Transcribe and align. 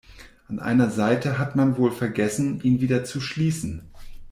An 0.47 0.57
einer 0.57 0.89
Seite 0.89 1.37
hat 1.37 1.55
man 1.55 1.77
wohl 1.77 1.91
vergessen, 1.91 2.59
ihn 2.61 2.81
wieder 2.81 3.03
zu 3.03 3.21
schließen. 3.21 3.83